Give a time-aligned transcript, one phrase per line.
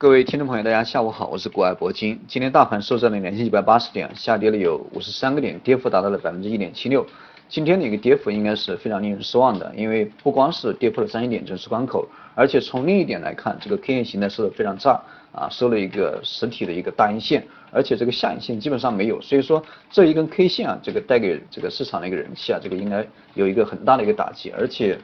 [0.00, 2.18] 各位听众朋友，大家下午好，我是国爱铂金。
[2.26, 7.06] 今天大盘收在了两千九百八十点，下跌了有五十三个点，跌幅达到了百分之一点七六。
[7.50, 14.98] 今天的一个跌幅应该是非常令人失望的，因为不光是跌破了三千点正式关口，而且从另一点来看，这个 K 线形态收的非常差
[15.32, 24.98] 啊，收了一个实体的一个大阴线，而且这个下影线基本上没有，所以说这一根 K 线啊，这个带给这个市场的一个人气啊，这个应该有一个很大的一个打击，而且。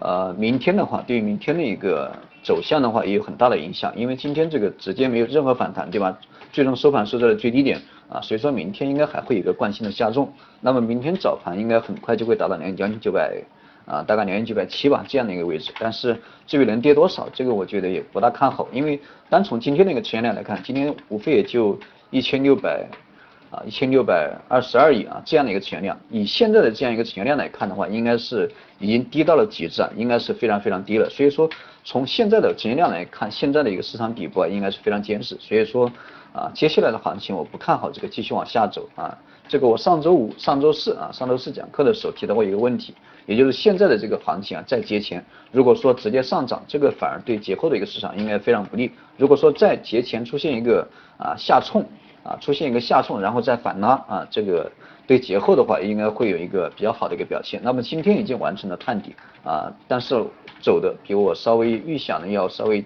[0.00, 2.12] 呃，明天的话，对于明天的一个
[2.42, 6.16] 走向的话，也有很大的影响，因为今天这个直接没有任何反弹，对吧？
[6.52, 13.42] 最终收盘收在了最低点啊，所以说明天应该还会有一个惯性的下重，那么明天早盘应该很快就会达到两两千九百
[13.86, 21.78] 啊，大概两千九百七吧这样的一个位置，但是至于能跌多少，这个我觉得也不大看好，因为单从今天的一个成交量来看，今天无非也就
[22.10, 22.86] 一千六百。
[23.50, 31.08] 啊，一千六百二十二亿啊，这样的一个成交量，以现在的这样一个成交量来看的话，应该是已经低到了极致啊，应该是非常非常低了。
[31.08, 31.48] 所以说，
[31.82, 35.34] 从现在的成交量来看，现在的一个市场底部啊，应该是非常坚实。
[35.40, 35.90] 所以说，
[36.34, 39.16] 啊，接下来的行情我不看好这个继续往下走啊。
[39.48, 48.92] 这个我上周五、上周四啊，上周四讲课的时候提到过一个问题，也就是现在的这个行情啊，在节前如果说直接上涨，这个反而对节后的一个市场应该非常不利。
[49.16, 51.82] 如果说在节前出现一个啊下冲。
[52.28, 54.70] 啊，出现一个下冲，然后再反拉啊，这个
[55.06, 57.58] 对节后的话应该会有一个比较好的一个表现。
[57.64, 60.22] 那么今天已经完成了探底啊，但是
[60.60, 62.84] 走的比我稍微预想的要稍微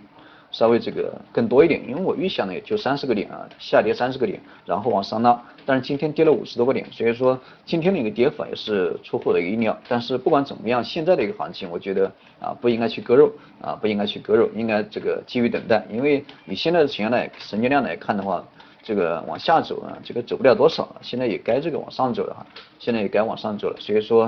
[0.52, 9.76] 稍微这个更多一点，因为我预想的也就三十个点啊，下跌三十个点，然后往上拉，但是今天跌了五十多个点，所以说今天的一个跌幅也是出乎我的意料。
[9.88, 12.06] 但是不管怎么样，现在的一个行情，我觉得
[12.38, 18.44] 啊不应该去割肉啊，不应该去割肉，应该这个继续等待，因为你现在的成交量成交量来看的话。
[18.82, 22.44] 这个往下走啊，这个走不了多少了，现在也该这个往上走了哈，
[22.80, 24.24] 现在也该往上走了，所以说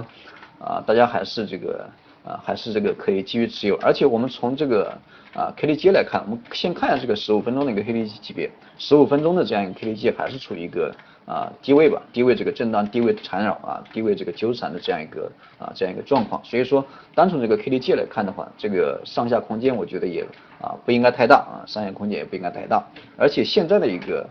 [0.61, 1.85] 啊，大家还是这个
[2.25, 4.97] 啊，还是这个可以继续持有，而且我们从这个
[5.35, 10.95] 啊 K D J 来看，我们先看一下这个十五分钟的一个 K D J 级别，十五分钟的这样一个 K D J 还是处于一个
[11.27, 20.25] 啊低位吧，低位这个震荡，低位缠绕啊，低位这个纠缠的这样一个啊这样一个状况，所以说单从这个 K D J 来看的话，这个上下空间我觉得也
[20.61, 22.83] 啊不应该太大啊，上下空间也不应该太大，
[23.19, 24.25] 而且现在的一个。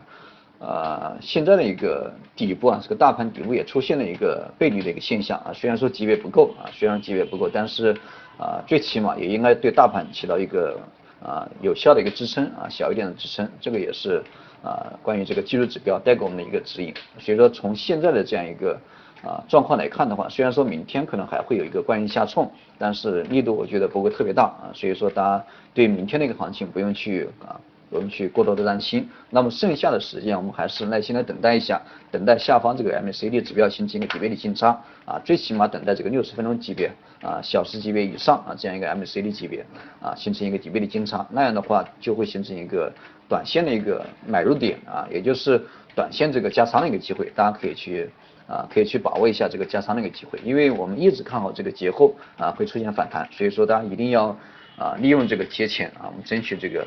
[0.65, 5.51] 呃，现在的一个底部啊，这个大盘底部也出现了一个背离的一个现象啊。
[5.53, 7.93] 虽然说级别不够啊，虽然级别不够，但是
[8.37, 10.79] 啊，最起码也应该对大盘起到一个
[11.21, 13.45] 啊有效的一个支撑啊，小一点的支撑。
[13.59, 14.23] 这个也是
[14.63, 16.93] 啊，关于这个技术指标带给我们的一个指引。
[17.19, 18.79] 所以说，从现在的这样一个
[19.21, 24.71] 啊状况来看的话，虽然说明天可能还会有一个惯性下冲，但是力度我觉得不会特别大啊。
[24.73, 27.59] 所以说，大家对明天的一个行情不用去啊。
[27.93, 34.69] 不用去过多的担心，那么剩下的时间我们还是耐心的等待一下，等待下方这个 MACD 指标形成一个级别的金叉
[35.05, 39.63] 啊，最起码等待这个六十分钟级别啊，小时级别以上啊这样一个 MACD 级别
[40.01, 42.91] 啊形成一个级别的金叉，那样的话就会形成一个
[43.29, 45.63] 短线的一个买入点啊，也就是
[45.95, 48.09] 短线这个加仓的一个机会，大家可以去
[48.47, 54.35] 啊可以去把握一下这个加仓的一个机会，因为我们一直看好这个节后啊会出现反弹，所以说大家一定要
[54.79, 56.83] 啊利用这个节前啊，我们争取这个。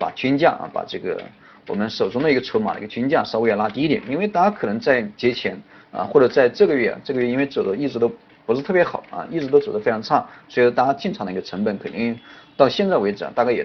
[0.00, 1.22] 把均价啊，把这个
[1.68, 5.56] 我们手中的一个筹码的一个均价稍微要拉低一点，因为大家可能在节前
[5.92, 8.10] 啊，或者在这个月，这个月因为走的一直都
[8.46, 12.18] 不是特别好啊，一直都走的非常差，所以说大家进场的一个成本肯定
[12.56, 13.64] 到现在为止啊，大概也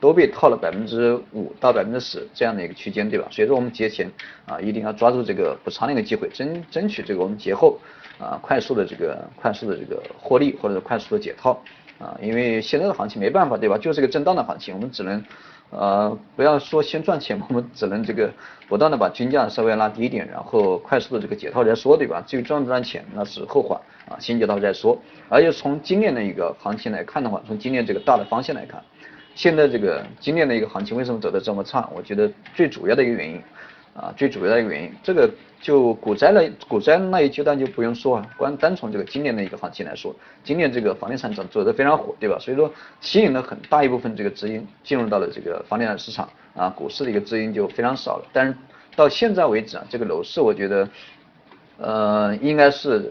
[0.00, 3.26] 都被套了百分之五到百分之十这样的一个区间，对吧？
[3.30, 4.10] 所以说我们节前
[4.44, 7.78] 啊，一定要抓住这个补仓的一个机会，争争取这个我们节后
[8.18, 11.62] 啊，快速的这个快速的这个获利或者快速的解套
[11.98, 13.78] 啊，因为现在的行情没办法，对吧？
[13.78, 15.24] 就是个震荡的行情，我们只能。
[15.70, 18.32] 呃，不要说先赚钱，我们只能这个
[18.68, 22.22] 不断的把均价稍微拉低一点，然后快速的这个解套再说，对吧？
[22.24, 24.96] 至于赚不赚钱那是后话啊，先解套再说。
[25.28, 28.80] 而且从今年的一个行情来看的话，从今年这个大的方向来看，
[29.34, 31.90] 现在这个今年的一个行情为什么走得这么差？
[31.92, 33.42] 我觉得最主要的一个原因。
[33.96, 40.14] 啊，最主要的一个原因，这个就股灾那，股灾那一阶段就不用说啊，光单从这个今年的一个行情来说，
[40.44, 42.36] 今年这个房地产涨走得非常火，对吧？
[42.38, 42.70] 所以说
[43.00, 48.26] 吸引了很大一部分这个资金进入到了这个房地产市场啊，股市的一个资金就非常少了。
[48.34, 48.54] 但是
[48.94, 50.88] 到现在为止啊，这个楼市我觉得，
[51.78, 53.10] 呃，应该是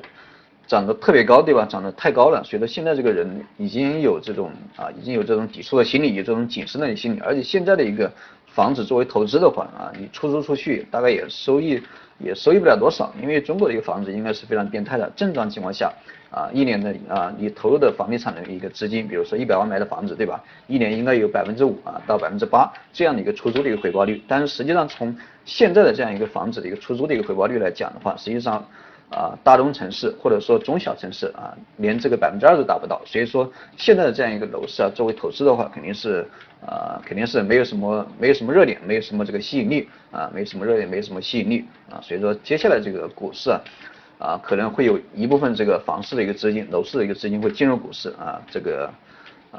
[0.67, 1.65] 涨得特别高，对吧？
[1.65, 8.11] 涨得太高了，所以现在这个人已经有这种啊，已经有这种抵触的心理，有这种谨慎的心理，而且现在的一个。
[8.55, 11.83] 房子作为投资的话啊，你出租出去大概也收益
[12.17, 15.11] 也收益不了多少，因为中国的一个房子应该是非常变态的。
[15.13, 15.91] 正常情况下
[16.31, 20.41] 啊，一年的啊你投入的房地产的一个资金，比如说一百万买的房子，对吧？
[20.67, 24.23] 一年应该有百分之五啊到百分之八这样的一个出租的一个回报率。
[24.25, 25.13] 但是实际上从
[25.43, 28.65] 现在的这样一个房子的一个出租的一个回报率来讲的话，实际上
[29.09, 33.01] 啊大中城市或者说中小城市啊，连这个百分之二都达不到。
[33.05, 36.27] 所以说现在的这样一个楼市啊，作为投资的话，肯定是
[36.65, 42.01] 啊肯定是没有什么没有什么热点，没有什么这个吸引力啊，没什么热点，没什么吸引力啊。
[42.01, 43.61] 所以说接下来这个股市啊。
[44.17, 48.89] 啊，可能会有一部分这个房市的一个资金、楼市的一个资金会进入股市啊，这个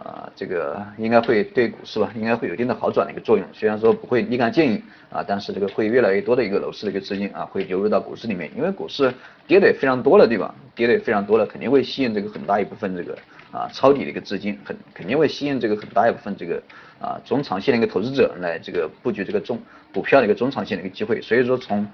[0.04, 3.46] 啊，这个应该会对股市吧，应该会有一定的好转的一个作用。
[3.52, 9.12] 虽然说不会立竿见影啊，但是这个会越来越多的一个楼市的一个资金啊，会流入到股市里面，因为股市
[9.46, 10.54] 跌的也非常多了，对吧？
[10.75, 13.16] 跌的也非常多了，肯定会吸引这个很大一部分这个
[13.50, 16.62] 啊抄底的一个资金，很肯定会吸引这个很大一部分这个
[17.00, 19.58] 啊中长线的一个投资者来这个布局这个中
[19.94, 21.20] 股票的一个中长线的一个机会。
[21.22, 21.87] 所以说从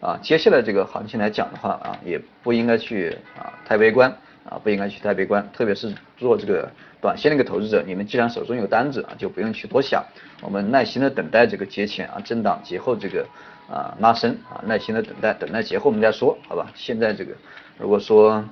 [0.00, 4.14] 啊，接下来这个行情来讲的话啊，也不应该去啊太悲观
[4.48, 6.70] 啊，不应该去太悲观，特别是做这个
[7.00, 10.04] 短线的一个投资者，你们既然手中有单子啊，就不用去多想，
[10.42, 13.26] 我们耐心的等待这个节前啊震荡节后这个
[13.68, 16.70] 啊拉升啊，耐心的等待，等待节后我们再说，好吧？
[16.74, 17.32] 现在这个
[17.78, 18.44] 如果说。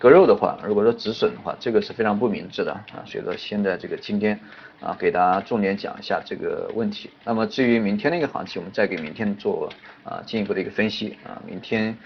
[0.00, 3.02] 割肉的话，如果说止损的话，这个是非常不明智的啊。
[3.04, 4.38] 所以说现在这个今天
[4.80, 7.10] 啊，给大家重点讲一下这个问题。
[7.24, 9.68] 那么至于明天的一个行情，我们再给明天做
[10.04, 11.42] 啊进一步的一个分析啊。
[11.44, 11.98] 明天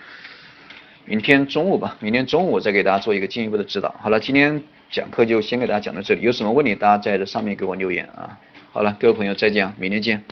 [1.05, 3.95] 明天中午吧，明天中午我再给大家做一个进一步的指导。
[4.01, 8.39] 好了，今天讲课就先给大家讲到这里，有什么问题大家在这上面给我留言啊。
[8.73, 10.23] 好了，各位朋友再见，明天见。